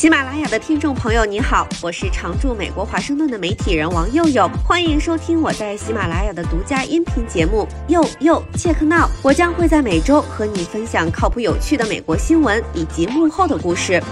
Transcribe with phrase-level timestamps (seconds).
[0.00, 9.06] 喜马拉雅的听众朋友，你好，我是常驻美国华盛顿的媒体人王佑佑，欢迎收听我在喜马拉雅的独家音频节目《佑佑切克闹》。
[9.22, 14.02] 我将会在每周和你分享靠谱有趣的美国新闻以及幕后的故事。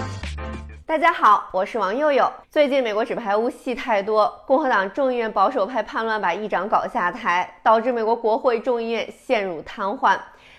[0.85, 2.31] 大家好，我是王佑佑。
[2.51, 10.15] 最近美国纸牌屋戏太多，共和党众议院保守派叛乱把议长搞下台，导致美国国会众议院陷入瘫痪。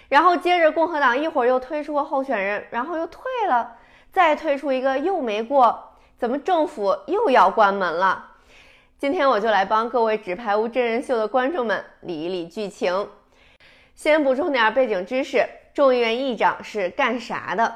[0.08, 3.76] 然后接着共和党一会儿又推出个候选人，然后又退了。
[4.12, 8.26] 再推出一个又没过，怎么政府又要关门了？
[8.98, 13.08] 今天我就来帮各位纸牌屋真人秀的观众们理一理剧情。
[13.94, 17.72] 先补充点背景知识：众议院议长是干啥的？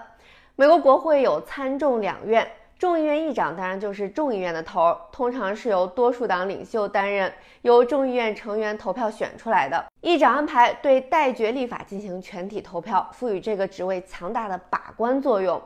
[0.57, 7.33] 美国国会有参众两院，众议院议长当然就是众议院的头，通常是由多数党领袖担任，
[7.63, 9.85] 由众议院成员投票选出来的。
[10.01, 15.63] 议长安排对待决立法进行全体投票，赋予这个职位强大的把关作用。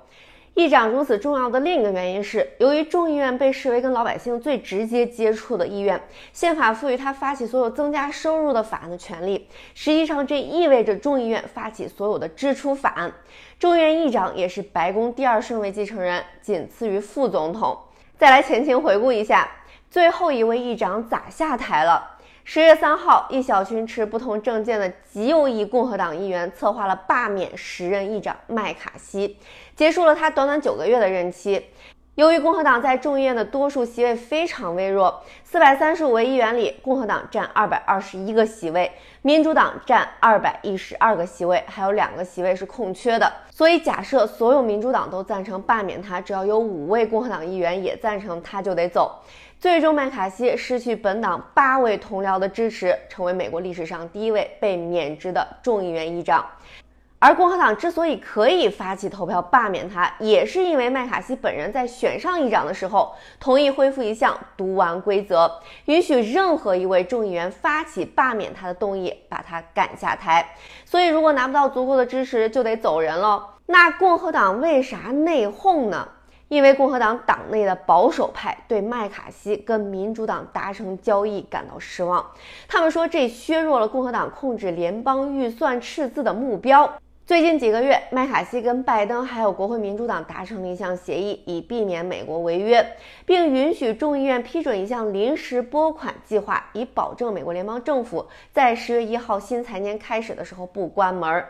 [0.58, 6.02] 议长如此重要的另一个原因是，由于众议院被视为跟老百姓最直接接触的议院，
[6.32, 9.46] 宪法赋予他发起所有增加收入的法案的权利。
[9.72, 13.12] 实际上，这意味着众议院发起所有的支出法案。
[13.60, 17.78] 众议院议长也是白宫第二顺位继承人，仅次于副总统。
[18.18, 19.48] 再来前情回顾一下，
[19.88, 22.17] 最后一位议长咋下台了？
[22.50, 29.36] 十月三号，一小群持不同政见的极右翼共和党议员策划了罢免时任议长麦卡锡，
[29.76, 31.66] 结束了他短短九个月的任期。
[32.14, 38.90] 由于共和党在众议院的多数席位非常微弱，四百三十五位议员里，共和党占二百二十一个席位，
[39.20, 43.30] 民主党占二百一十二个席位，还有两个席位是空缺的。
[43.50, 49.20] 所以，假设所有民主党都赞成罢免他，只要有五位共和党议员也赞成，他就得走。
[49.60, 56.46] 最终，麦卡锡失去本党八位同僚的支持，成为美国历史上第一位被免职的众议院议长。
[57.18, 65.50] 而共和党之所以可以发起投票罢免他，也是因为麦卡锡本人在选上议长的时候，同意恢复一项读完规则，
[65.86, 70.54] 允许任何一位众议员发起罢免他的动议，把他赶下台。
[70.84, 73.42] 所以，如果拿不到足够的支持，就得走人喽。
[73.66, 76.06] 那共和党为啥内讧呢？
[76.48, 82.24] 因为共和党党内的保守派对麦卡锡跟民主党达成交易感到失望，
[82.66, 86.90] 他们说这削弱了共和党控制联邦预算赤字的目标。
[87.28, 92.96] 最近几个月，麦卡锡跟拜登还有国会民主党达成了一项协议，以避免美国违约，
[93.26, 101.44] 并允许众议院批准一项临时拨款计划，以保证美国联邦政府在十月一号新财年开始的时候不关门。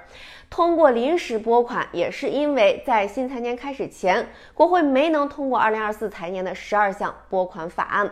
[0.50, 8.11] 通过临时拨款，也是因为在新财年开始前，国会没能通过二零二四财年的十二项拨款法案。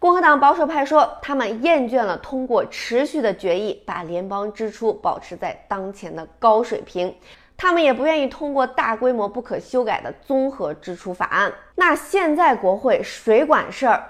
[0.00, 7.14] 共和党保守派说，他们厌倦了通过持续的决议把联邦支出保持在当前的高水平，
[7.54, 11.52] 他们也不愿意通过大规模不可修改的综合支出法案。
[11.74, 14.02] 那现在国会谁管事儿？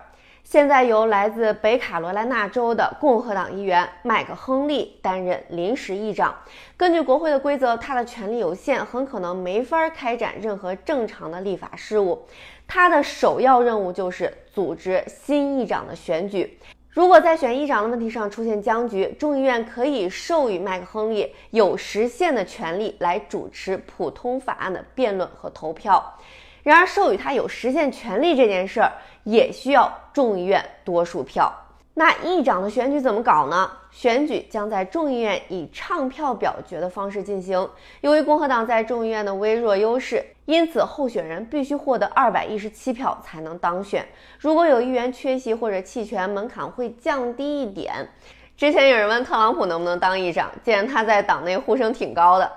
[0.43, 6.34] 现在由来自北卡罗来纳州的共和党议员麦克亨利担任临时议长。
[6.77, 12.27] 根据国会的规则，他的权力有限，很可能没法开展任何正常的立法事务。
[12.67, 16.59] 他的首要任务就是组织新议长的选举。
[16.91, 26.19] 如果在选议长的问题上出现僵局，众议院可以授予麦克亨利有时限的权利来主持普通法案的辩论和投票。
[26.62, 28.93] 然而，授予他有实现权利这件事儿
[29.25, 31.53] 也需要众议院多数票。
[31.94, 33.71] 那议长的选举怎么搞呢？
[33.91, 37.69] 选举将在众议院以唱票表决的方式进行。
[38.00, 44.06] 由于共和党在众议院的微弱优势，因此候选人必须获得二百一十七票才能当选。
[44.38, 48.09] 如果有议员缺席或者弃权，门槛会降低一点。
[48.56, 52.50] 之前有人问特朗普能不能当议长，既然他在党内呼声挺高的，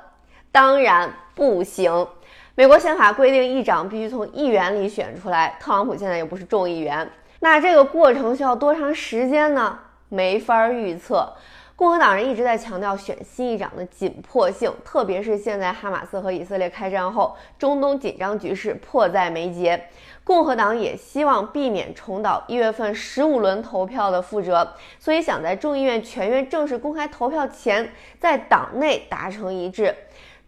[0.51, 2.07] 当然不行。
[2.55, 5.57] 美国宪法规定，议长必须从议员里选出来。
[5.59, 7.09] 特朗普现在又不是众议员。
[7.39, 9.79] 那这个过程需要多长时间呢？
[10.09, 11.33] 没法预测。
[11.75, 19.87] 共和党人一直在强调选新议长的紧迫性，特别是现在哈马斯和以色列开战后，中东紧张局势迫在眉睫。
[20.23, 29.95] 共和党也希望避免重蹈一月份十五轮投票的覆辙，所以想在众议院全院正式公开投票前，在党内达成一致。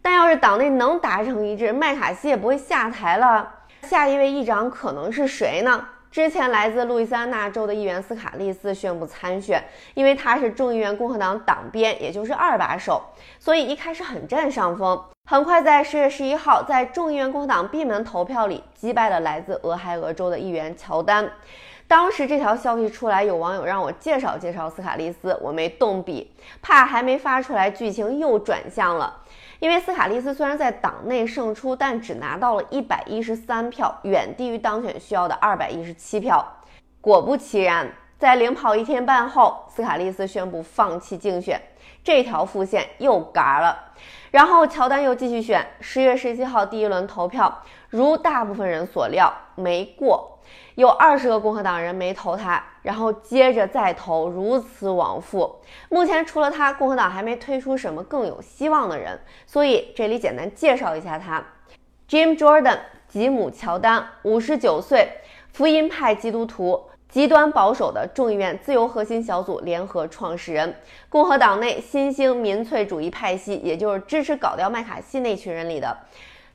[0.06, 3.52] 但要是党内能达成一致，麦卡锡也不会下台了。
[3.82, 5.84] 下一位议长可能是谁呢？
[6.12, 9.64] 之前来自路易斯安那州的议员斯卡利斯宣布参选，
[9.96, 13.02] 因为他是众议院共和党党鞭，也就是二把手，
[13.40, 15.04] 所以一开始很占上风。
[15.28, 21.28] 很快在十月十一号，在众议院共和党闭门投票里击败了来自俄亥俄州的议员乔丹。
[21.88, 29.22] 当时这条消息出来，有网友让我介绍介绍斯卡利斯，我没动笔，怕还没发出来，剧情又转向了。
[29.60, 36.44] 因为斯卡利斯虽然在党内胜出，但只拿到了一百一十三票，远低于当选需要的二百一十七票。
[37.02, 37.88] 果不其然，
[38.18, 41.62] 在领跑一天半后，斯卡利斯宣布放弃竞选，
[42.04, 43.94] 这条副线又嘎了。
[44.32, 50.35] 然后乔丹又继续选，十月十七号第一轮投票，如大部分人所料，没过。
[50.76, 55.56] 有二十个共和党人没投他，然后接着再投，如此往复。
[55.90, 61.44] 目前除了他，共和党还没推出什么更有希望的人，所以这里简单介绍一下他
[62.10, 65.10] ：Jim Jordan，吉姆·乔丹，五十九岁，
[65.54, 70.76] 福音派基督徒，极端保守的众议院自由核心小组联合创始人，
[71.08, 75.98] 共和党内新兴民粹主义派系，也就是支持搞掉麦卡锡那群人里的。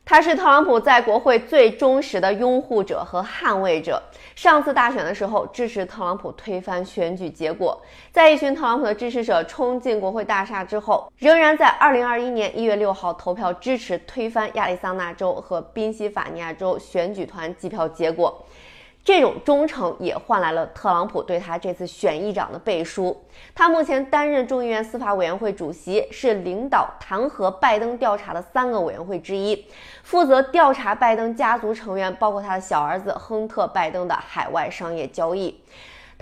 [0.04, 4.02] 他是特朗普在国会最忠实的拥护者和捍卫者。
[4.34, 7.80] 上次大选的时候，支持特朗普推翻选举结果。
[8.10, 18.44] 在一群特朗普的支持者冲进国会大厦之后，仍然在2021年1月6号投票支持推翻亚利桑那州和宾夕法尼亚州选举团计票结果。
[19.02, 23.24] 这种忠诚也换来了特朗普对他这次选议长的背书。
[23.54, 29.66] 他目前担任众议院司法委员会主席，是领导弹劾拜登调查的三个委员会之一，
[30.02, 35.58] 负责调查拜登家族成员，包括他的小儿子亨特·拜登的海外商业交易。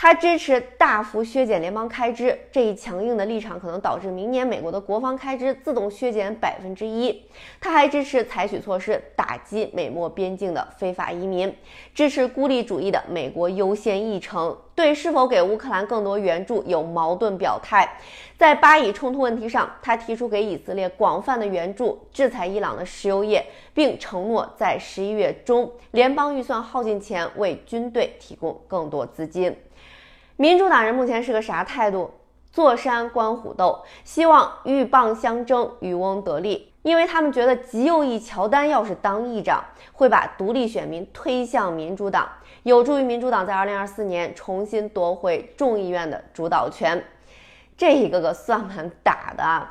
[0.01, 7.21] 他支持大幅削减联邦开支，这一强硬的立场可能导致明年美国的国防开支自动削减百分之一。
[7.61, 11.53] 他还支持采取措施打击美墨边境的非法移民，
[11.93, 17.99] 支持孤立主义的美国优先议程，对是否给乌克兰更多援助有矛盾表态。
[18.37, 23.45] 在巴以冲突问题上，他提出给以色列广泛的援助，制裁伊朗的石油业，
[23.75, 29.53] 并承诺在十一月中联邦预算耗尽前为军队提供更多资金。
[30.37, 32.13] 民主党人目前是个啥态度？
[32.53, 36.73] 坐山观虎斗，希望鹬蚌相争，渔翁得利。
[36.83, 42.27] 因为他们觉得极右翼乔丹要是当议长，会把独立选民推向民主党，
[42.69, 47.03] 有助于民主党在2024年重新夺回众议院的主导权。
[47.79, 49.69] 这一个个算盘打的，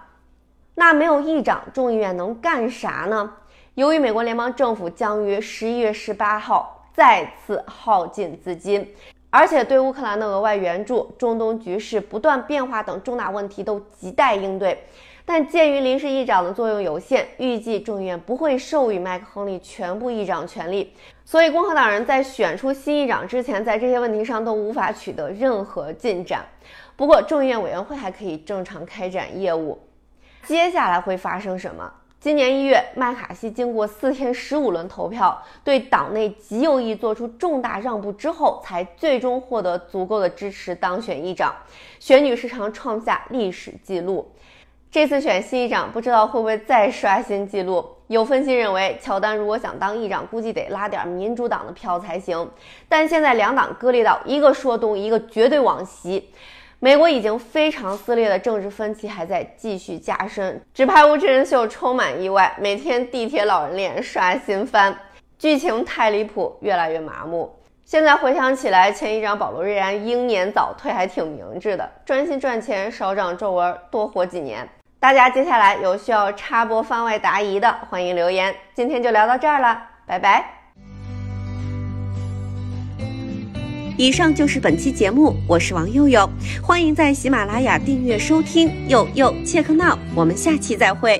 [0.74, 3.32] 那没有议长，众议院能干啥呢？
[3.76, 8.92] 由于美国联邦政府将于11月18号再次耗尽资金。
[9.30, 14.86] 而且对乌克兰的额外援助、中东局势不断变化等重大问题都亟待应对，
[15.26, 20.94] 但鉴于临时议长的作用有限，预计众议院不会授予麦克亨利全部议长权力，
[21.26, 26.46] 所以共和党人在选出新议长之前，在这些问题上都无法取得任何进展。
[26.96, 29.78] 不过众议院委员会还可以正常开展业务。
[30.44, 31.92] 接下来会发生什么？
[32.20, 41.56] 今年一月，麦卡锡经过四天十五轮投票，对党内极右翼做出重大让步之后，才最终获得足够的支持当选议长，
[42.00, 44.32] 选举时常创下历史记录。
[44.90, 47.86] 这次选新议长，不知道会不会再刷新记录？
[48.08, 52.50] 有分析认为，乔丹如果想当议长，估计得拉点民主党的票才行。
[52.90, 56.30] 但现在两党割裂到一个说东，一个绝对往西。
[56.80, 64.96] 美国已经非常撕裂的政治分歧还在继续加深，纸牌屋真人秀充满意外，每天地铁老人脸刷新番，
[65.40, 67.52] 剧情太离谱，越来越麻木。
[67.84, 74.68] 现在回想起来，前议长保罗瑞安英年早退还挺明智的，专心赚钱，少长皱纹，多活几年。
[75.00, 78.56] 大家接下来有需要插播番外答疑的，欢迎留言。
[78.76, 80.57] 今天就聊到这儿了，拜拜。
[83.98, 86.30] 以上就是本期节目，我是王佑佑，
[86.62, 88.70] 欢迎在喜马拉雅订阅收听。
[88.88, 91.20] 佑佑切克闹，我们下期再会。